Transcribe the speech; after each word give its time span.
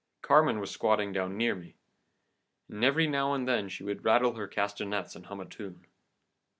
Carmen 0.23 0.59
was 0.59 0.71
squatting 0.71 1.13
down 1.13 1.37
near 1.37 1.53
me, 1.53 1.75
and 2.67 2.83
every 2.83 3.05
now 3.05 3.33
and 3.35 3.47
then 3.47 3.69
she 3.69 3.83
would 3.83 4.03
rattle 4.03 4.33
her 4.33 4.47
castanets 4.47 5.15
and 5.15 5.27
hum 5.27 5.39
a 5.39 5.45
tune. 5.45 5.85